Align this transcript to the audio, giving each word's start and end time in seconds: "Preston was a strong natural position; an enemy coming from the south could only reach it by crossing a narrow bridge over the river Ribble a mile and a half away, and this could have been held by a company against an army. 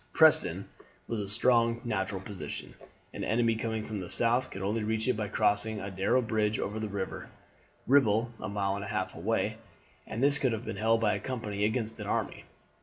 "Preston 0.13 0.67
was 1.07 1.19
a 1.19 1.29
strong 1.29 1.79
natural 1.83 2.21
position; 2.21 2.73
an 3.13 3.23
enemy 3.23 3.55
coming 3.55 3.83
from 3.83 3.99
the 3.99 4.09
south 4.09 4.49
could 4.49 4.63
only 4.63 4.83
reach 4.83 5.07
it 5.07 5.15
by 5.15 5.27
crossing 5.27 5.79
a 5.79 5.91
narrow 5.91 6.23
bridge 6.23 6.57
over 6.57 6.79
the 6.79 6.89
river 6.89 7.29
Ribble 7.85 8.31
a 8.39 8.49
mile 8.49 8.73
and 8.75 8.83
a 8.83 8.87
half 8.87 9.13
away, 9.13 9.57
and 10.07 10.23
this 10.23 10.39
could 10.39 10.53
have 10.53 10.65
been 10.65 10.77
held 10.77 11.01
by 11.01 11.13
a 11.13 11.19
company 11.19 11.65
against 11.65 11.99
an 11.99 12.07
army. 12.07 12.45